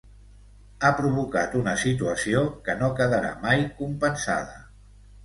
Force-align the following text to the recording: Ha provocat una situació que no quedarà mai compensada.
Ha 0.79 0.89
provocat 1.01 1.53
una 1.59 1.75
situació 1.81 2.41
que 2.69 2.75
no 2.79 2.89
quedarà 3.01 3.35
mai 3.45 3.63
compensada. 3.83 4.57